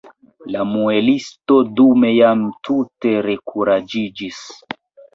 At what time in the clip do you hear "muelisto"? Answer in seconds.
0.69-1.59